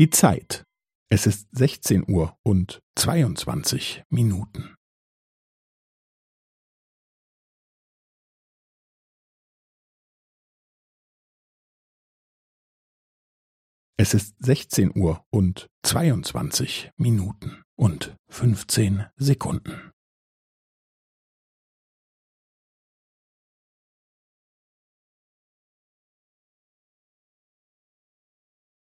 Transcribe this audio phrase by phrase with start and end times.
[0.00, 0.64] Die Zeit.
[1.12, 4.74] Es ist 16 Uhr und 22 Minuten.
[13.98, 19.92] Es ist 16 Uhr und 22 Minuten und 15 Sekunden.